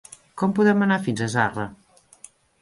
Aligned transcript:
Com 0.41 0.55
podem 0.59 0.81
anar 0.85 0.97
fins 1.09 1.21
a 1.27 1.27
Zarra? 1.35 1.67